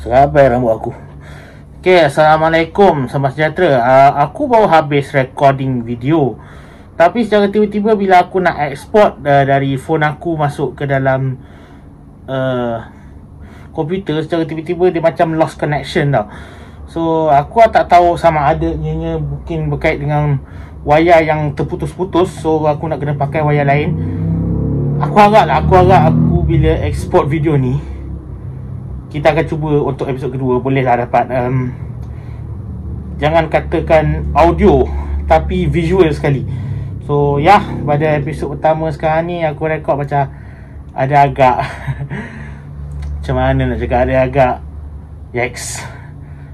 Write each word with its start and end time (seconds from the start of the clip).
Serabai 0.00 0.48
rambut 0.48 0.72
aku. 0.72 0.92
Okay, 1.84 2.08
Assalamualaikum. 2.08 3.04
Selamat 3.04 3.36
sejahtera. 3.36 3.84
Uh, 3.84 4.12
Aku 4.24 4.48
baru 4.48 4.64
habis 4.64 5.12
recording 5.12 5.84
video. 5.84 6.40
Tapi 6.96 7.28
secara 7.28 7.52
tiba-tiba 7.52 7.92
bila 7.92 8.24
aku 8.24 8.40
nak 8.40 8.60
export 8.72 9.20
uh, 9.20 9.44
Dari 9.44 9.76
phone 9.76 10.04
aku 10.04 10.40
masuk 10.40 10.72
ke 10.76 10.84
dalam 10.84 11.40
uh, 12.28 12.76
Komputer 13.72 14.20
Secara 14.20 14.44
tiba-tiba 14.44 14.88
dia 14.88 15.04
macam 15.04 15.36
lost 15.36 15.60
connection 15.60 16.16
tau. 16.16 16.32
So 16.88 17.28
aku 17.28 17.60
tak 17.68 17.92
tahu 17.92 18.16
sama 18.16 18.48
ada 18.56 18.72
ianya 18.72 19.20
mungkin 19.20 19.68
berkait 19.68 20.00
dengan 20.00 20.40
Wayar 20.80 21.28
yang 21.28 21.52
terputus-putus. 21.52 22.40
So 22.40 22.64
aku 22.64 22.88
nak 22.88 23.04
kena 23.04 23.20
pakai 23.20 23.44
wayar 23.44 23.68
lain. 23.68 24.00
Aku 24.96 25.12
harap 25.12 25.44
lah, 25.44 25.60
aku 25.60 25.76
harap 25.76 26.08
aku 26.08 26.40
bila 26.48 26.72
export 26.88 27.28
video 27.28 27.60
ni 27.60 27.99
kita 29.10 29.34
akan 29.34 29.44
cuba 29.50 29.70
untuk 29.82 30.06
episod 30.06 30.30
kedua. 30.30 30.62
Bolehlah 30.62 31.04
dapat 31.04 31.26
um, 31.28 31.74
jangan 33.18 33.50
katakan 33.50 34.30
audio 34.32 34.86
tapi 35.26 35.66
visual 35.66 36.08
sekali. 36.14 36.46
So 37.04 37.42
ya 37.42 37.58
yeah, 37.58 37.62
pada 37.82 38.06
episod 38.22 38.54
pertama 38.54 38.88
sekarang 38.94 39.26
ni 39.26 39.42
aku 39.42 39.66
rekod 39.66 39.98
macam 39.98 40.30
ada 40.94 41.16
agak 41.26 41.56
macam 43.20 43.34
mana 43.36 43.74
nak 43.74 43.78
cakap 43.82 44.00
ada 44.06 44.14
agak 44.26 44.54
yikes 45.34 45.82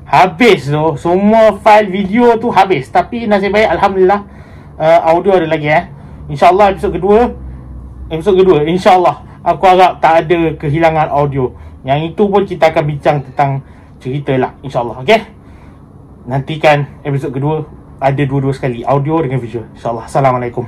habis 0.06 0.70
tu 0.70 0.84
semua 0.97 1.59
file 1.61 1.91
video 1.92 2.38
tu 2.41 2.48
habis. 2.48 2.88
Tapi 2.88 3.28
nasib 3.28 3.52
baik 3.52 3.69
Alhamdulillah 3.77 4.20
uh, 4.80 5.00
audio 5.12 5.36
ada 5.36 5.48
lagi 5.50 5.69
eh. 5.69 5.84
InsyaAllah 6.27 6.75
episod 6.75 6.91
kedua 6.91 7.30
Episod 8.11 8.34
kedua 8.34 8.66
InsyaAllah 8.66 9.47
Aku 9.47 9.62
harap 9.62 10.02
tak 10.02 10.27
ada 10.27 10.59
kehilangan 10.59 11.06
audio 11.06 11.55
yang 11.87 12.03
itu 12.03 12.27
pun 12.27 12.43
kita 12.43 12.75
akan 12.75 12.83
bincang 12.83 13.23
tentang 13.23 13.63
cerita 14.03 14.35
lah 14.35 14.51
InsyaAllah 14.59 15.07
Okay 15.07 15.23
Nantikan 16.27 16.98
episod 17.06 17.31
kedua 17.31 17.62
Ada 18.03 18.27
dua-dua 18.27 18.51
sekali 18.51 18.83
Audio 18.83 19.23
dengan 19.23 19.39
visual 19.39 19.70
InsyaAllah. 19.78 20.11
Assalamualaikum. 20.11 20.67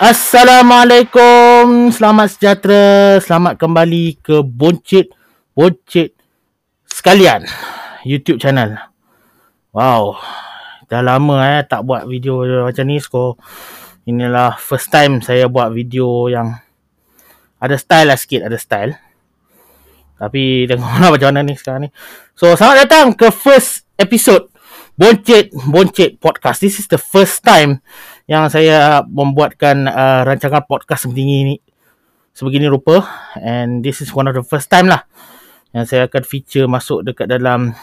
Assalamualaikum 0.00 1.92
Selamat 1.92 2.32
sejahtera 2.32 3.20
Selamat 3.20 3.60
kembali 3.60 4.24
ke 4.24 4.40
Boncit 4.40 5.12
Boncit 5.52 6.16
Sekalian 6.88 7.44
YouTube 8.08 8.40
channel. 8.40 8.80
Wow 9.76 10.16
dah 10.88 11.04
lama 11.04 11.44
eh 11.44 11.60
tak 11.68 11.84
buat 11.84 12.08
video 12.08 12.64
macam 12.64 12.84
ni 12.88 12.96
so 12.96 13.36
inilah 14.08 14.56
first 14.56 14.88
time 14.88 15.20
saya 15.20 15.44
buat 15.52 15.68
video 15.76 16.32
yang 16.32 16.56
ada 17.60 17.76
style 17.76 18.08
lah 18.08 18.18
sikit 18.18 18.46
ada 18.46 18.56
style. 18.56 18.96
Tapi 20.18 20.42
tengok 20.68 20.92
lah 20.98 21.10
macam 21.12 21.28
mana 21.30 21.44
ni 21.44 21.54
sekarang 21.54 21.86
ni. 21.86 21.90
So 22.38 22.54
selamat 22.54 22.88
datang 22.88 23.06
ke 23.14 23.28
first 23.28 23.84
episode 23.98 24.48
Boncet 24.98 25.52
Boncet 25.54 26.18
Podcast. 26.18 26.64
This 26.64 26.80
is 26.80 26.88
the 26.90 26.98
first 26.98 27.44
time 27.44 27.82
yang 28.30 28.48
saya 28.50 29.02
membuatkan 29.06 29.86
uh, 29.86 30.24
rancangan 30.26 30.66
podcast 30.66 31.06
sebegini 31.06 31.54
ni 31.54 31.56
sebegini 32.34 32.66
rupa. 32.70 33.04
And 33.38 33.82
this 33.82 34.00
is 34.00 34.14
one 34.14 34.26
of 34.30 34.34
the 34.34 34.46
first 34.46 34.70
time 34.70 34.88
lah 34.88 35.04
yang 35.76 35.84
saya 35.84 36.08
akan 36.08 36.24
feature 36.24 36.64
masuk 36.64 37.04
dekat 37.04 37.28
dalam 37.28 37.76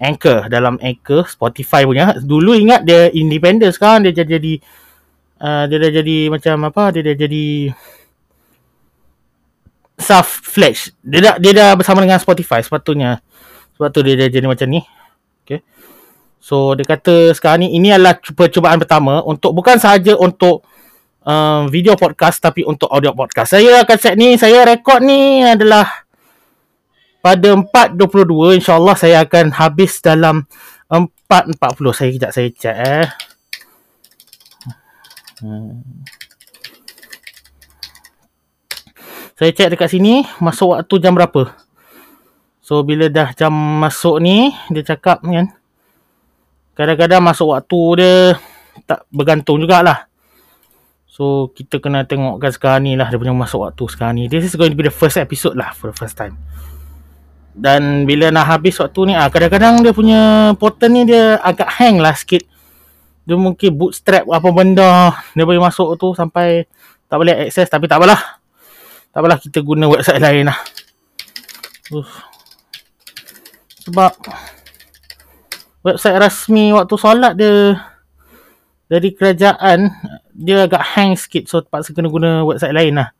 Anchor 0.00 0.48
dalam 0.48 0.80
Anchor 0.80 1.28
Spotify 1.28 1.84
punya. 1.84 2.16
Dulu 2.16 2.56
ingat 2.56 2.86
dia 2.86 3.12
independent 3.12 3.74
sekarang 3.74 4.08
dia 4.08 4.12
jadi 4.12 4.38
jadi 4.38 4.52
uh, 5.42 5.64
dia 5.68 5.76
dah 5.78 5.90
jadi 6.02 6.16
macam 6.32 6.54
apa 6.68 6.82
dia 6.94 7.02
dah 7.06 7.16
jadi 7.16 7.44
self 10.02 10.42
flash 10.42 10.90
dia 11.06 11.20
dah 11.22 11.34
dia 11.38 11.52
dah 11.54 11.70
bersama 11.76 12.02
dengan 12.02 12.18
Spotify 12.18 12.62
sepatutnya. 12.64 13.20
Sebab 13.76 13.88
tu 13.92 14.00
dia 14.04 14.14
dah 14.16 14.28
jadi 14.28 14.46
macam 14.46 14.68
ni. 14.68 14.80
Okay. 15.42 15.62
So 16.42 16.74
dia 16.74 16.86
kata 16.86 17.34
sekarang 17.38 17.66
ni 17.66 17.78
ini 17.78 17.94
adalah 17.94 18.18
percubaan 18.18 18.82
pertama 18.82 19.22
untuk 19.22 19.54
bukan 19.54 19.78
sahaja 19.78 20.18
untuk 20.18 20.66
uh, 21.26 21.66
video 21.70 21.94
podcast 21.94 22.42
tapi 22.42 22.66
untuk 22.66 22.90
audio 22.90 23.14
podcast. 23.14 23.54
Saya 23.54 23.82
akan 23.86 23.96
set 23.98 24.14
ni 24.18 24.34
saya 24.34 24.66
rekod 24.66 25.02
ni 25.02 25.42
adalah 25.46 25.86
pada 27.22 27.54
4.22 27.54 28.58
insyaAllah 28.58 28.98
saya 28.98 29.22
akan 29.22 29.54
habis 29.54 30.02
dalam 30.02 30.42
4.40 30.90 31.54
saya 31.94 32.10
kejap 32.10 32.30
saya 32.34 32.48
cek 32.50 32.76
eh. 32.82 33.08
Hmm. 35.42 35.82
saya 39.38 39.50
cek 39.54 39.78
dekat 39.78 39.88
sini 39.90 40.26
masuk 40.42 40.74
waktu 40.74 40.94
jam 40.98 41.14
berapa? 41.14 41.54
So 42.58 42.82
bila 42.82 43.06
dah 43.06 43.30
jam 43.38 43.54
masuk 43.54 44.18
ni 44.18 44.50
dia 44.74 44.82
cakap 44.82 45.22
kan 45.22 45.54
kadang-kadang 46.74 47.22
masuk 47.22 47.54
waktu 47.54 47.80
dia 48.02 48.14
tak 48.82 49.06
bergantung 49.14 49.62
jugalah. 49.62 50.10
So 51.06 51.54
kita 51.54 51.78
kena 51.78 52.02
tengokkan 52.02 52.50
sekarang 52.50 52.82
ni 52.82 52.92
lah 52.98 53.06
dia 53.06 53.18
punya 53.18 53.30
masuk 53.30 53.62
waktu 53.62 53.84
sekarang 53.86 54.14
ni. 54.18 54.22
This 54.26 54.50
is 54.50 54.58
going 54.58 54.74
to 54.74 54.78
be 54.78 54.90
the 54.90 54.94
first 54.94 55.18
episode 55.18 55.54
lah 55.54 55.70
for 55.70 55.94
the 55.94 55.96
first 55.96 56.18
time 56.18 56.34
dan 57.52 58.08
bila 58.08 58.32
nak 58.32 58.48
habis 58.48 58.80
waktu 58.80 59.12
ni 59.12 59.14
ah 59.16 59.28
kadang-kadang 59.28 59.84
dia 59.84 59.92
punya 59.92 60.20
portal 60.56 60.88
ni 60.88 61.04
dia 61.04 61.36
agak 61.44 61.68
hang 61.80 62.00
lah 62.00 62.16
sikit. 62.16 62.40
Dia 63.22 63.38
mungkin 63.38 63.70
bootstrap 63.76 64.26
apa 64.26 64.48
benda 64.50 65.12
dia 65.36 65.44
boleh 65.44 65.60
masuk 65.60 65.94
tu 66.00 66.16
sampai 66.16 66.64
tak 67.06 67.16
boleh 67.20 67.46
akses 67.48 67.68
tapi 67.68 67.84
tak 67.86 68.00
apalah. 68.00 68.40
Tak 69.12 69.20
apalah 69.20 69.36
kita 69.36 69.60
guna 69.60 69.84
website 69.86 70.20
lain 70.20 70.48
lah. 70.48 70.58
Uh. 71.92 72.08
sebab 73.84 74.16
website 75.84 76.16
rasmi 76.16 76.72
waktu 76.72 76.94
solat 76.96 77.36
dia 77.36 77.76
dari 78.88 79.12
kerajaan 79.12 79.92
dia 80.32 80.64
agak 80.64 80.80
hang 80.96 81.12
sikit. 81.20 81.52
So 81.52 81.60
terpaksa 81.60 81.92
kena 81.92 82.08
guna 82.08 82.48
website 82.48 82.72
lain 82.72 82.96
lah 82.96 83.12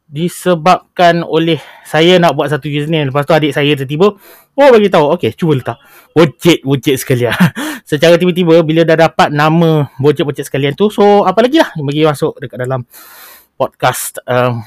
Disebabkan 0.08 1.24
oleh 1.24 1.60
saya 1.84 2.16
nak 2.16 2.32
buat 2.32 2.48
satu 2.48 2.64
username. 2.64 3.12
Lepas 3.12 3.28
tu 3.28 3.36
adik 3.36 3.52
saya 3.56 3.72
tiba-tiba 3.72 4.16
oh 4.56 4.68
bagi 4.68 4.92
tahu. 4.92 5.16
Okey 5.16 5.32
cuba 5.32 5.56
letak. 5.56 5.80
Wojit 6.64 6.96
sekalian. 7.00 7.32
Secara 7.88 8.20
tiba-tiba 8.20 8.60
bila 8.60 8.84
dah 8.84 9.08
dapat 9.08 9.32
nama 9.32 9.88
wojit 9.96 10.44
sekalian 10.44 10.76
tu 10.76 10.92
so 10.92 11.24
apa 11.24 11.40
lagi 11.40 11.64
lah 11.64 11.72
bagi 11.72 12.04
masuk 12.04 12.36
dekat 12.36 12.68
dalam 12.68 12.84
podcast 13.56 14.20
um, 14.28 14.60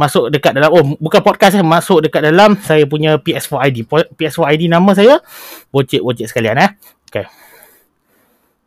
masuk 0.00 0.32
dekat 0.32 0.56
dalam 0.56 0.72
oh 0.72 0.96
bukan 0.96 1.20
podcast 1.20 1.60
eh 1.60 1.64
masuk 1.64 2.08
dekat 2.08 2.32
dalam 2.32 2.56
saya 2.64 2.88
punya 2.88 3.20
PS4 3.20 3.68
ID 3.68 3.76
PS4 4.16 4.56
ID 4.56 4.72
nama 4.72 4.96
saya 4.96 5.20
wojit 5.68 6.00
sekalian 6.24 6.56
eh. 6.56 6.70
Okey 7.12 7.28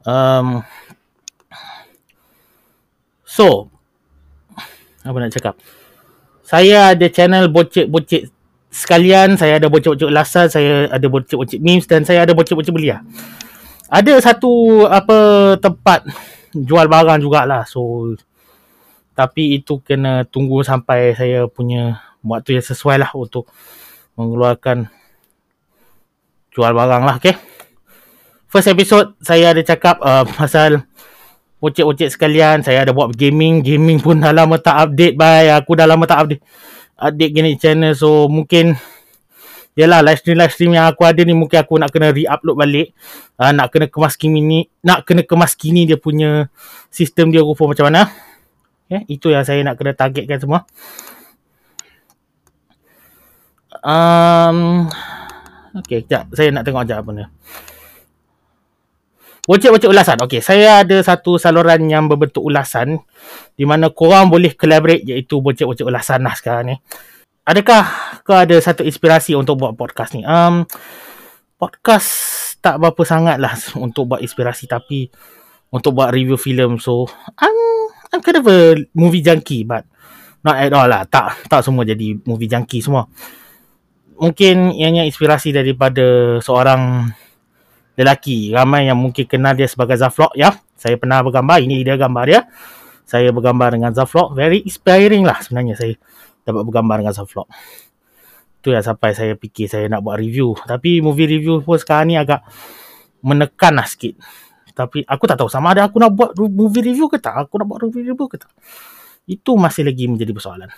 um, 0.06 0.62
so 3.26 3.74
apa 5.04 5.18
nak 5.20 5.36
cakap? 5.36 5.56
Saya 6.48 6.96
ada 6.96 7.08
channel 7.12 7.52
bocek-bocek 7.52 8.32
sekalian 8.74 9.36
saya 9.36 9.60
ada 9.62 9.68
bocek-bocek 9.70 10.08
ulasan 10.10 10.48
saya 10.50 10.88
ada 10.90 11.08
bocek-bocek 11.12 11.60
memes 11.60 11.86
dan 11.86 12.08
saya 12.08 12.24
ada 12.24 12.32
bocek-bocek 12.32 12.72
belia. 12.72 13.04
Ada 13.92 14.18
satu 14.24 14.86
apa 14.88 15.54
tempat 15.60 16.08
jual 16.56 16.88
barang 16.88 17.20
jugalah. 17.20 17.68
So 17.68 18.16
tapi 19.14 19.58
itu 19.62 19.80
kena 19.86 20.26
tunggu 20.26 20.66
sampai 20.66 21.14
saya 21.14 21.46
punya 21.46 22.02
waktu 22.26 22.58
yang 22.60 22.66
sesuai 22.66 22.98
lah 23.02 23.12
untuk 23.14 23.50
mengeluarkan 24.18 24.90
jual 26.54 26.72
barang 26.74 27.04
lah 27.06 27.18
okay 27.18 27.38
first 28.50 28.70
episode 28.70 29.18
saya 29.22 29.54
ada 29.54 29.62
cakap 29.66 29.98
uh, 30.02 30.26
pasal 30.38 30.86
Ocek-ocek 31.64 32.12
sekalian 32.12 32.60
Saya 32.60 32.84
ada 32.84 32.92
buat 32.92 33.16
gaming 33.16 33.64
Gaming 33.64 34.04
pun 34.04 34.20
dah 34.20 34.36
lama 34.36 34.60
tak 34.60 34.92
update 34.92 35.16
bye. 35.16 35.48
Aku 35.56 35.80
dah 35.80 35.88
lama 35.88 36.04
tak 36.04 36.28
update 36.28 36.44
Update 37.00 37.32
gini 37.32 37.56
channel 37.56 37.96
So 37.96 38.28
mungkin 38.28 38.76
Yalah 39.80 40.06
live 40.06 40.20
stream 40.20 40.38
live 40.38 40.52
stream 40.52 40.76
yang 40.76 40.92
aku 40.92 41.08
ada 41.08 41.24
ni 41.24 41.32
Mungkin 41.32 41.64
aku 41.64 41.80
nak 41.80 41.90
kena 41.96 42.12
re-upload 42.12 42.60
balik 42.60 42.92
uh, 43.40 43.56
Nak 43.56 43.72
kena 43.72 43.88
kemas 43.88 44.20
kini 44.20 44.44
ni 44.44 44.60
Nak 44.84 45.08
kena 45.08 45.24
kemas 45.24 45.56
kini 45.56 45.88
dia 45.88 45.96
punya 45.96 46.52
Sistem 46.92 47.32
dia 47.32 47.40
rupa 47.40 47.64
macam 47.64 47.88
mana 47.88 48.12
okay, 48.94 49.10
Itu 49.10 49.34
yang 49.34 49.42
saya 49.42 49.66
nak 49.66 49.82
kena 49.82 49.98
targetkan 49.98 50.38
semua 50.38 50.70
um, 53.82 54.86
Okay, 55.74 56.06
sekejap. 56.06 56.30
Saya 56.38 56.54
nak 56.54 56.70
tengok 56.70 56.86
sekejap 56.86 57.02
apa 57.02 57.12
ni. 57.18 57.26
Wajib-wajib 59.44 59.90
ulasan. 59.92 60.18
Okey, 60.24 60.40
saya 60.40 60.86
ada 60.86 60.98
satu 61.04 61.36
saluran 61.36 61.84
yang 61.92 62.08
berbentuk 62.08 62.46
ulasan 62.46 63.04
di 63.60 63.68
mana 63.68 63.92
korang 63.92 64.32
boleh 64.32 64.56
collaborate 64.56 65.04
iaitu 65.04 65.44
wajib-wajib 65.44 65.84
ulasan 65.90 66.24
lah 66.24 66.32
sekarang 66.38 66.64
ni. 66.72 66.76
Adakah 67.44 67.84
kau 68.24 68.40
ada 68.40 68.56
satu 68.64 68.88
inspirasi 68.88 69.36
untuk 69.36 69.60
buat 69.60 69.76
podcast 69.76 70.16
ni? 70.16 70.24
Um, 70.24 70.64
podcast 71.60 72.08
tak 72.64 72.80
berapa 72.80 73.04
sangat 73.04 73.36
lah 73.42 73.52
untuk 73.84 74.16
buat 74.16 74.24
inspirasi 74.24 74.70
tapi 74.70 75.12
untuk 75.76 75.92
buat 75.92 76.16
review 76.16 76.40
filem. 76.40 76.80
So, 76.80 77.12
I'm, 77.36 77.58
I'm 78.14 78.22
kind 78.22 78.38
of 78.38 78.46
a 78.46 78.78
movie 78.94 79.26
junkie 79.26 79.66
but 79.66 79.90
not 80.46 80.62
at 80.62 80.70
all 80.70 80.86
lah. 80.86 81.02
Tak, 81.10 81.50
tak 81.50 81.66
semua 81.66 81.82
jadi 81.82 82.14
movie 82.30 82.46
junkie 82.46 82.86
semua. 82.86 83.10
Mungkin 84.22 84.78
ianya 84.78 85.02
inspirasi 85.10 85.50
daripada 85.50 86.38
seorang 86.38 87.10
lelaki 87.98 88.54
ramai 88.54 88.86
yang 88.86 89.02
mungkin 89.02 89.26
kenal 89.26 89.58
dia 89.58 89.66
sebagai 89.66 89.98
Zaflok 89.98 90.38
ya. 90.38 90.54
Saya 90.78 91.02
pernah 91.02 91.26
bergambar 91.26 91.58
ini 91.66 91.82
dia 91.82 91.98
gambar 91.98 92.24
dia. 92.30 92.46
Saya 93.10 93.34
bergambar 93.34 93.74
dengan 93.74 93.90
Zaflok 93.98 94.38
very 94.38 94.62
inspiring 94.62 95.26
lah 95.26 95.42
sebenarnya 95.42 95.74
saya 95.74 95.98
dapat 96.46 96.62
bergambar 96.70 97.02
dengan 97.02 97.18
Zaflok 97.18 97.50
tu 98.64 98.72
yang 98.72 98.80
sampai 98.80 99.12
saya 99.12 99.36
fikir 99.36 99.68
saya 99.68 99.90
nak 99.92 100.06
buat 100.06 100.22
review. 100.22 100.54
Tapi 100.56 101.02
movie 101.02 101.28
review 101.28 101.66
pun 101.66 101.82
sekarang 101.82 102.14
ni 102.14 102.16
agak 102.16 102.46
menekan 103.26 103.76
lah 103.76 103.88
sikit 103.90 104.16
tapi 104.74 105.06
aku 105.06 105.24
tak 105.30 105.38
tahu 105.38 105.50
sama 105.50 105.78
ada 105.78 105.86
aku 105.86 106.02
nak 106.02 106.12
buat 106.18 106.34
movie 106.34 106.82
review 106.82 107.06
ke 107.06 107.22
tak? 107.22 107.46
Aku 107.46 107.62
nak 107.62 107.70
buat 107.70 107.80
movie 107.86 108.10
review 108.10 108.26
ke 108.26 108.42
tak? 108.42 108.50
Itu 109.30 109.54
masih 109.54 109.86
lagi 109.86 110.10
menjadi 110.10 110.34
persoalan. 110.34 110.70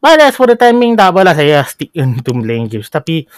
But 0.00 0.22
as 0.24 0.34
for 0.34 0.48
the 0.48 0.56
timing 0.56 0.96
tak 0.96 1.12
apalah 1.12 1.36
saya 1.36 1.60
stick 1.68 1.92
into 1.92 2.32
playing 2.32 2.72
games. 2.72 2.88
Tapi 2.88 3.28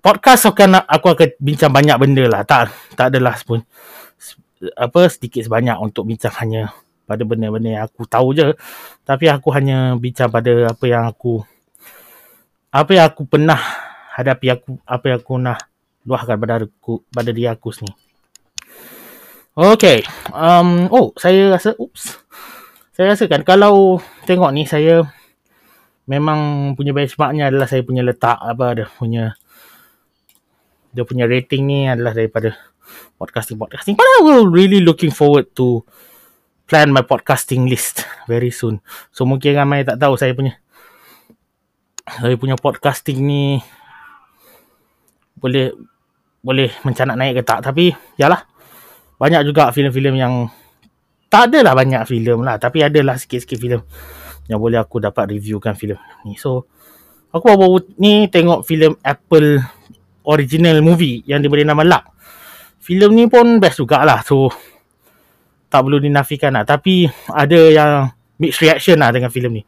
podcast 0.00 0.48
akan 0.48 0.80
aku 0.88 1.12
akan 1.12 1.28
bincang 1.36 1.70
banyak 1.70 1.96
benda 2.00 2.24
lah. 2.24 2.42
Tak 2.48 2.72
tak 2.96 3.12
adalah 3.12 3.36
pun 3.44 3.60
apa 4.78 5.00
sedikit 5.12 5.44
sebanyak 5.44 5.76
untuk 5.76 6.08
bincang 6.08 6.32
hanya 6.40 6.72
pada 7.04 7.26
benda-benda 7.28 7.68
yang 7.68 7.84
aku 7.84 8.08
tahu 8.08 8.32
je. 8.32 8.56
Tapi 9.04 9.28
aku 9.28 9.52
hanya 9.52 9.92
bincang 10.00 10.32
pada 10.32 10.72
apa 10.72 10.84
yang 10.88 11.04
aku 11.04 11.44
apa 12.72 12.90
yang 12.96 13.06
aku 13.12 13.28
pernah 13.28 13.60
hadapi 14.16 14.46
aku 14.48 14.80
apa 14.88 15.04
yang 15.10 15.18
aku 15.20 15.34
nak 15.36 15.58
luahkan 16.08 16.36
pada 16.40 16.64
aku 16.64 17.04
pada 17.12 17.30
diri 17.30 17.50
aku 17.50 17.68
sini 17.68 17.92
Okay. 19.52 20.00
Um, 20.32 20.88
oh, 20.88 21.12
saya 21.20 21.52
rasa, 21.52 21.76
oops. 21.76 22.16
Saya 22.96 23.12
rasa 23.12 23.28
kan 23.28 23.44
kalau 23.44 24.00
tengok 24.24 24.48
ni, 24.52 24.64
saya 24.64 25.04
memang 26.08 26.72
punya 26.72 26.96
benchmarknya 26.96 27.52
adalah 27.52 27.68
saya 27.68 27.84
punya 27.84 28.00
letak 28.00 28.36
apa 28.40 28.64
ada 28.74 28.84
punya 28.90 29.38
dia 30.92 31.04
punya 31.08 31.24
rating 31.24 31.62
ni 31.64 31.78
adalah 31.88 32.12
daripada 32.12 32.56
podcasting 33.16 33.56
podcasting. 33.56 33.96
But 33.96 34.08
I 34.08 34.18
will 34.24 34.48
really 34.48 34.80
looking 34.80 35.12
forward 35.12 35.52
to 35.56 35.84
plan 36.68 36.92
my 36.92 37.04
podcasting 37.04 37.68
list 37.68 38.04
very 38.28 38.52
soon. 38.52 38.80
So 39.12 39.24
mungkin 39.24 39.56
ramai 39.56 39.84
tak 39.84 40.00
tahu 40.00 40.20
saya 40.20 40.36
punya 40.36 40.56
saya 42.08 42.36
punya 42.36 42.56
podcasting 42.60 43.24
ni 43.24 43.60
boleh 45.36 45.72
boleh 46.42 46.72
mencanak 46.82 47.16
naik 47.16 47.40
ke 47.40 47.42
tak 47.46 47.62
tapi 47.62 47.94
yalah 48.18 48.42
banyak 49.22 49.46
juga 49.46 49.70
filem-filem 49.70 50.18
yang 50.18 50.34
tak 51.30 51.54
adalah 51.54 51.78
banyak 51.78 52.02
filem 52.10 52.42
lah 52.42 52.58
tapi 52.58 52.82
adalah 52.82 53.14
sikit-sikit 53.14 53.54
filem 53.54 53.82
yang 54.50 54.58
boleh 54.58 54.82
aku 54.82 54.98
dapat 54.98 55.30
reviewkan 55.30 55.78
filem 55.78 56.02
ni 56.26 56.34
so 56.34 56.66
aku 57.30 57.54
baru 57.54 57.78
ni 58.02 58.26
tengok 58.26 58.66
filem 58.66 58.98
Apple 59.00 59.62
original 60.26 60.78
movie 60.84 61.22
yang 61.26 61.42
diberi 61.42 61.66
nama 61.66 61.82
Luck. 61.82 62.04
Filem 62.82 63.14
ni 63.14 63.24
pun 63.30 63.58
best 63.62 63.78
jugalah. 63.78 64.22
So, 64.26 64.50
tak 65.70 65.86
perlu 65.86 66.02
dinafikan 66.02 66.54
lah. 66.54 66.66
Tapi, 66.66 67.06
ada 67.30 67.58
yang 67.70 67.90
mixed 68.38 68.62
reaction 68.62 68.98
lah 68.98 69.14
dengan 69.14 69.30
filem 69.30 69.62
ni. 69.62 69.64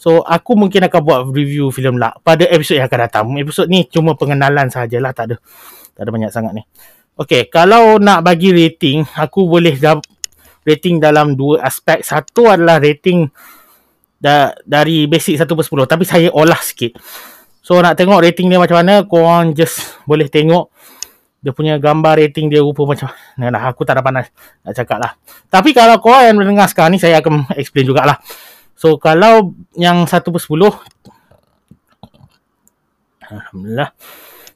So, 0.00 0.24
aku 0.24 0.56
mungkin 0.56 0.88
akan 0.88 1.00
buat 1.04 1.20
review 1.28 1.68
filem 1.68 2.00
Luck 2.00 2.24
pada 2.24 2.48
episod 2.48 2.80
yang 2.80 2.88
akan 2.88 3.00
datang. 3.04 3.24
Episod 3.36 3.68
ni 3.68 3.84
cuma 3.88 4.16
pengenalan 4.16 4.72
sajalah. 4.72 5.12
Tak 5.12 5.24
ada, 5.28 5.36
tak 5.92 6.02
ada 6.08 6.10
banyak 6.10 6.30
sangat 6.32 6.52
ni. 6.56 6.62
Okay, 7.16 7.48
kalau 7.50 7.98
nak 7.98 8.24
bagi 8.24 8.52
rating, 8.54 9.04
aku 9.16 9.48
boleh 9.48 9.76
rating 10.64 11.00
dalam 11.00 11.34
dua 11.34 11.64
aspek. 11.66 12.00
Satu 12.04 12.48
adalah 12.48 12.80
rating 12.80 13.28
da- 14.20 14.56
dari 14.64 15.08
basic 15.08 15.40
1 15.40 15.48
per 15.56 15.64
10. 15.64 15.88
Tapi 15.88 16.04
saya 16.04 16.28
olah 16.32 16.60
sikit. 16.60 16.96
So 17.60 17.76
nak 17.84 17.94
tengok 18.00 18.24
rating 18.24 18.48
dia 18.48 18.56
macam 18.56 18.80
mana 18.80 19.04
Korang 19.04 19.52
just 19.52 20.00
boleh 20.08 20.32
tengok 20.32 20.72
Dia 21.44 21.52
punya 21.52 21.76
gambar 21.76 22.24
rating 22.26 22.48
dia 22.48 22.64
rupa 22.64 22.88
macam 22.88 23.12
mana 23.36 23.52
lah, 23.52 23.62
Aku 23.70 23.84
tak 23.84 24.00
dapat 24.00 24.10
nak, 24.10 24.26
nak 24.64 24.72
cakap 24.74 24.98
lah 24.98 25.12
Tapi 25.52 25.76
kalau 25.76 26.00
korang 26.00 26.32
yang 26.32 26.36
mendengar 26.40 26.66
sekarang 26.72 26.96
ni 26.96 27.00
Saya 27.00 27.20
akan 27.20 27.52
explain 27.60 27.84
jugalah 27.86 28.16
So 28.74 28.96
kalau 28.96 29.52
yang 29.76 30.08
1 30.08 30.24
per 30.24 30.40
10 30.40 30.56
Alhamdulillah 33.30 33.92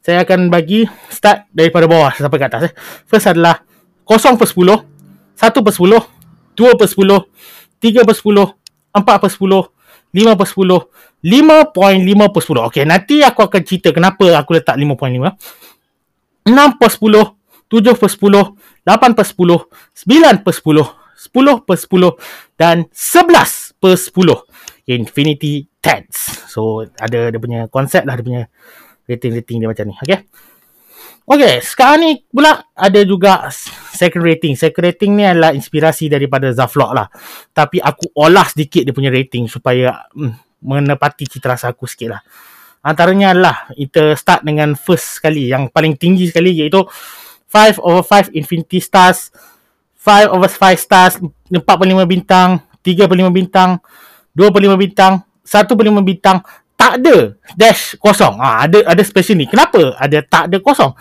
Saya 0.04 0.20
akan 0.20 0.52
bagi 0.52 0.84
start 1.08 1.48
daripada 1.48 1.88
bawah 1.88 2.12
sampai 2.12 2.36
ke 2.36 2.44
atas 2.44 2.68
eh. 2.68 2.72
First 3.08 3.32
adalah 3.32 3.64
0 4.04 4.36
per 4.36 4.44
10 4.44 4.84
1 5.32 5.64
per 5.64 5.72
10 5.72 5.96
2 6.60 6.76
per 6.76 6.88
10 6.92 7.24
3 7.80 8.04
per 8.04 8.12
10 8.12 8.52
4 8.92 9.00
per 9.00 9.30
10 9.32 9.64
5 10.12 10.36
per 10.36 10.48
10 10.52 10.92
5.5 11.24 12.36
per 12.36 12.42
10 12.44 12.68
Okay 12.68 12.84
nanti 12.84 13.24
aku 13.24 13.48
akan 13.48 13.62
cerita 13.64 13.96
Kenapa 13.96 14.28
aku 14.36 14.60
letak 14.60 14.76
5.5 14.76 16.52
6 16.52 16.52
per 16.52 16.90
10 16.92 17.32
7 17.72 17.96
per 17.96 18.10
10 18.12 18.84
8 18.84 19.16
per 19.16 19.24
10 19.24 20.04
9 20.04 20.44
per 20.44 20.52
10 20.52 20.84
10 21.32 21.64
per 21.64 21.76
10 21.80 22.60
Dan 22.60 22.76
11 22.92 23.80
per 23.80 23.96
10 23.96 24.92
Infinity 24.92 25.64
Tens 25.80 26.44
So 26.52 26.84
ada 27.00 27.32
dia 27.32 27.40
punya 27.40 27.72
konsep 27.72 28.04
lah 28.04 28.20
Dia 28.20 28.26
punya 28.28 28.44
rating-rating 29.08 29.62
dia 29.62 29.68
macam 29.68 29.84
ni 29.90 29.94
Okay 30.00 30.20
Okay, 31.24 31.64
sekarang 31.64 32.04
ni 32.04 32.10
pula 32.28 32.68
ada 32.76 33.00
juga 33.00 33.48
second 33.96 34.20
rating. 34.28 34.60
Second 34.60 34.92
rating 34.92 35.16
ni 35.16 35.24
adalah 35.24 35.56
inspirasi 35.56 36.12
daripada 36.12 36.52
Zaflok 36.52 36.92
lah. 36.92 37.08
Tapi 37.48 37.80
aku 37.80 38.12
olah 38.12 38.44
sedikit 38.44 38.84
dia 38.84 38.92
punya 38.92 39.08
rating 39.08 39.48
supaya 39.48 40.04
hmm, 40.12 40.60
menepati 40.60 41.24
cita 41.24 41.56
rasa 41.56 41.72
aku 41.72 41.88
sikit 41.88 42.12
lah. 42.12 42.20
Antaranya 42.84 43.32
adalah 43.32 43.72
kita 43.72 44.12
start 44.20 44.44
dengan 44.44 44.76
first 44.76 45.16
sekali. 45.16 45.48
Yang 45.48 45.72
paling 45.72 45.96
tinggi 45.96 46.28
sekali 46.28 46.60
iaitu 46.60 46.84
5 47.48 47.80
over 47.80 48.04
5 48.04 48.36
infinity 48.36 48.84
stars. 48.84 49.32
5 49.96 50.28
over 50.28 50.52
5 50.52 50.76
stars. 50.76 51.24
45 51.48 51.64
bintang. 52.04 52.60
3.5 52.84 53.32
bintang, 53.32 53.80
2.5 54.36 54.76
bintang, 54.76 55.24
1.5 55.40 56.04
bintang, 56.04 56.44
tak 56.74 57.00
ada 57.00 57.38
dash 57.54 57.96
kosong. 57.96 58.38
Ah, 58.38 58.66
ada 58.66 58.84
ada 58.84 59.02
space 59.02 59.32
ni. 59.32 59.46
Kenapa 59.48 59.94
ada 59.96 60.18
tak 60.22 60.52
ada 60.52 60.58
kosong? 60.60 60.92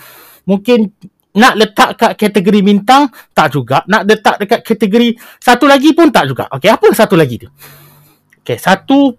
Mungkin 0.47 0.91
nak 1.33 1.57
letak 1.57 1.97
kat 1.97 2.13
kategori 2.13 2.61
bintang 2.61 3.09
tak 3.33 3.57
juga. 3.57 3.81
Nak 3.89 4.01
letak 4.05 4.35
dekat 4.37 4.61
kategori 4.61 5.17
satu 5.41 5.65
lagi 5.65 5.91
pun 5.97 6.13
tak 6.13 6.29
juga. 6.29 6.45
Okey, 6.53 6.69
apa 6.69 6.87
satu 6.93 7.17
lagi 7.17 7.41
tu? 7.41 7.49
Okey, 8.45 8.57
satu 8.61 9.17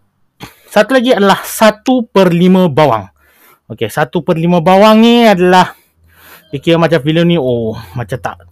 satu 0.71 0.91
lagi 0.95 1.15
adalah 1.15 1.43
satu 1.43 2.07
per 2.07 2.31
lima 2.31 2.71
bawang. 2.71 3.11
Okey, 3.67 3.91
satu 3.91 4.23
per 4.23 4.39
lima 4.39 4.63
bawang 4.63 5.03
ni 5.03 5.27
adalah 5.27 5.75
dia 6.55 6.63
kira 6.63 6.79
macam 6.79 7.03
filem 7.03 7.35
ni 7.35 7.37
oh 7.39 7.75
macam 7.99 8.19
tak 8.23 8.47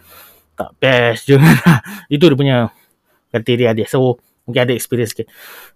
tak 0.59 0.71
best 0.82 1.30
je. 1.30 1.38
Itu 2.14 2.26
dia 2.26 2.38
punya 2.38 2.56
kriteria 3.30 3.73
dia. 3.78 3.87
So, 3.87 4.18
mungkin 4.44 4.68
ada 4.68 4.75
experience 4.75 5.14
sikit. 5.14 5.30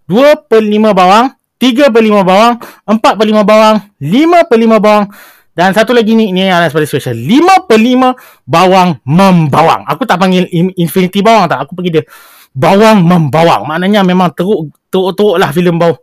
Dua 0.04 0.34
per 0.36 0.60
lima 0.60 0.90
bawang, 0.90 1.32
tiga 1.66 1.90
per 1.90 1.98
lima 1.98 2.22
bawang, 2.22 2.62
empat 2.86 3.18
per 3.18 3.26
lima 3.26 3.42
bawang, 3.42 3.82
lima 3.98 4.46
per 4.46 4.54
lima 4.54 4.78
bawang, 4.78 5.10
dan 5.56 5.72
satu 5.72 5.96
lagi 5.96 6.12
ni, 6.12 6.36
ni 6.36 6.44
yang 6.44 6.60
paling 6.68 6.84
special. 6.84 7.16
5 7.16 7.64
per 7.64 7.80
5 7.80 8.12
bawang 8.44 9.00
membawang. 9.08 9.88
Aku 9.88 10.04
tak 10.04 10.20
panggil 10.20 10.44
infinity 10.76 11.24
bawang 11.24 11.48
tak. 11.48 11.64
Aku 11.64 11.72
panggil 11.72 11.96
dia 11.96 12.04
bawang 12.52 13.00
membawang. 13.00 13.64
Maknanya 13.64 14.04
memang 14.04 14.36
teruk, 14.36 14.68
teruk-teruk 14.92 15.40
lah 15.40 15.48
filem 15.56 15.80
bau. 15.80 15.96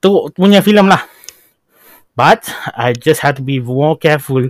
Teruk 0.00 0.32
punya 0.32 0.64
filem 0.64 0.88
lah. 0.88 1.04
But, 2.16 2.48
I 2.72 2.96
just 2.96 3.20
have 3.20 3.36
to 3.36 3.44
be 3.44 3.60
more 3.60 4.00
careful 4.00 4.48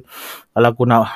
kalau 0.54 0.68
aku 0.70 0.86
nak 0.86 1.10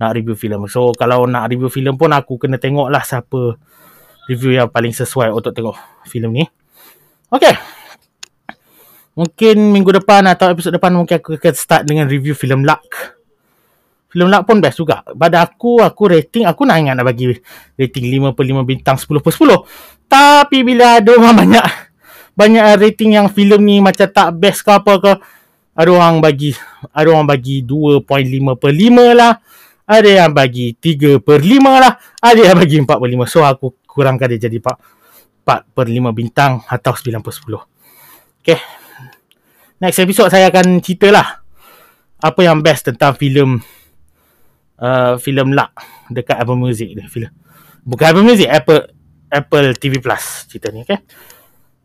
nak 0.00 0.16
review 0.16 0.40
filem. 0.40 0.64
So, 0.72 0.96
kalau 0.96 1.28
nak 1.28 1.52
review 1.52 1.68
filem 1.68 2.00
pun 2.00 2.16
aku 2.16 2.40
kena 2.40 2.56
tengok 2.56 2.88
lah 2.88 3.04
siapa 3.04 3.60
review 4.24 4.56
yang 4.56 4.72
paling 4.72 4.96
sesuai 4.96 5.36
untuk 5.36 5.52
tengok 5.52 5.76
filem 6.08 6.32
ni. 6.32 6.44
Okay. 7.28 7.52
Mungkin 9.18 9.74
minggu 9.74 9.90
depan 10.00 10.24
atau 10.30 10.48
episod 10.48 10.72
depan 10.72 10.94
mungkin 10.94 11.20
aku 11.20 11.36
akan 11.36 11.54
start 11.54 11.82
dengan 11.84 12.08
review 12.08 12.32
filem 12.32 12.64
Luck. 12.64 12.86
Filem 14.08 14.32
Luck 14.32 14.48
pun 14.48 14.62
best 14.62 14.80
juga. 14.80 15.04
Pada 15.04 15.44
aku, 15.44 15.84
aku 15.84 16.08
rating, 16.08 16.48
aku 16.48 16.64
nak 16.64 16.80
ingat 16.80 16.94
nak 16.96 17.12
bagi 17.12 17.34
rating 17.76 18.32
5 18.32 18.32
per 18.32 18.44
5 18.46 18.64
bintang 18.64 18.96
10 18.96 19.20
per 19.20 19.32
10. 19.34 20.08
Tapi 20.08 20.58
bila 20.64 21.02
ada 21.02 21.10
orang 21.12 21.36
banyak, 21.44 21.66
banyak 22.32 22.64
rating 22.80 23.20
yang 23.20 23.28
filem 23.28 23.60
ni 23.60 23.76
macam 23.84 24.08
tak 24.08 24.32
best 24.38 24.64
ke 24.64 24.70
apa 24.72 24.92
ke, 24.96 25.12
ada 25.76 25.90
orang 25.92 26.24
bagi, 26.24 26.56
ada 26.94 27.06
orang 27.12 27.28
bagi 27.28 27.60
2.5 27.60 28.08
per 28.56 28.72
5 28.72 29.18
lah. 29.18 29.34
Ada 29.88 30.10
yang 30.24 30.32
bagi 30.32 30.72
3 30.78 31.20
per 31.20 31.44
5 31.44 31.82
lah. 31.82 31.92
Ada 32.22 32.40
yang 32.54 32.56
bagi 32.56 32.76
4 32.80 32.88
per 32.88 33.08
5. 33.12 33.26
So 33.28 33.44
aku 33.44 33.82
kurangkan 33.84 34.30
dia 34.30 34.48
jadi 34.48 34.62
4, 34.62 34.97
4 35.48 35.72
per 35.72 35.88
5 35.88 36.12
bintang 36.12 36.60
atau 36.68 36.92
9 36.92 37.24
per 37.24 37.32
10. 37.32 38.44
Okay 38.44 38.60
next 39.78 39.98
episode 40.02 40.28
saya 40.28 40.50
akan 40.50 40.82
cerita 40.82 41.08
lah 41.08 41.40
apa 42.18 42.40
yang 42.42 42.58
best 42.58 42.90
tentang 42.90 43.14
filem 43.14 43.62
uh, 44.82 45.14
filem 45.22 45.54
Luck 45.54 45.70
dekat 46.10 46.36
Apple 46.36 46.58
Music 46.58 46.92
ni 46.92 47.06
filem. 47.08 47.32
Bukan 47.86 48.04
Apple 48.12 48.26
Music 48.26 48.50
Apple 48.50 48.90
Apple 49.32 49.72
TV 49.78 50.02
Plus 50.02 50.50
cerita 50.50 50.68
ni 50.68 50.84
okay 50.84 51.00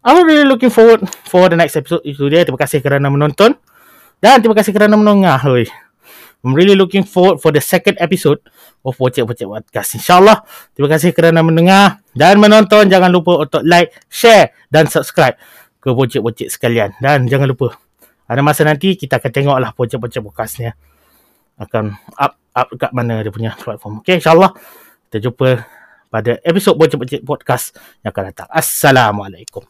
I'm 0.03 0.27
really 0.27 0.43
looking 0.43 0.73
forward 0.73 1.07
for 1.23 1.47
the 1.47 1.55
next 1.55 1.79
episode 1.79 2.03
itu 2.03 2.27
dia. 2.27 2.43
Terima 2.43 2.59
kasih 2.59 2.83
kerana 2.83 3.07
menonton. 3.07 3.55
Dan 4.19 4.43
terima 4.43 4.51
kasih 4.51 4.75
kerana 4.75 4.99
mendengar 4.99 5.39
oi 5.47 5.63
I'm 6.43 6.51
really 6.51 6.75
looking 6.75 7.07
forward 7.07 7.39
for 7.39 7.55
the 7.55 7.63
second 7.63 7.95
episode 8.03 8.43
of 8.83 8.99
Wocek 8.99 9.23
Wocek 9.23 9.47
Podcast. 9.47 9.95
InsyaAllah, 9.95 10.43
terima 10.75 10.91
kasih 10.91 11.15
kerana 11.15 11.39
mendengar 11.39 12.03
dan 12.11 12.35
menonton. 12.35 12.91
Jangan 12.91 13.07
lupa 13.15 13.47
untuk 13.47 13.63
like, 13.63 13.95
share 14.11 14.51
dan 14.67 14.91
subscribe 14.91 15.39
ke 15.79 15.87
Wocek-Wocek 15.87 16.51
sekalian. 16.51 16.99
Dan 16.99 17.31
jangan 17.31 17.47
lupa 17.47 17.79
ada 18.27 18.43
masa 18.43 18.63
nanti 18.67 18.95
kita 18.95 19.19
akan 19.19 19.31
tengoklah 19.31 19.71
projek-projek 19.75 20.23
bekasnya 20.23 20.71
akan 21.59 21.93
up 22.17 22.33
up 22.55 22.67
kat 22.75 22.91
mana 22.91 23.23
dia 23.23 23.31
punya 23.31 23.51
platform. 23.55 24.01
Okay, 24.01 24.19
insyaAllah 24.19 24.51
kita 25.07 25.29
jumpa 25.29 25.63
pada 26.11 26.39
episod 26.43 26.75
projek-projek 26.75 27.21
podcast 27.23 27.77
yang 28.03 28.11
akan 28.11 28.23
datang. 28.35 28.47
Assalamualaikum. 28.51 29.63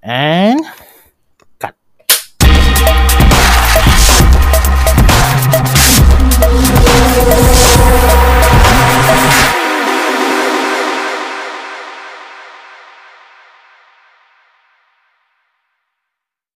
And 0.00 0.62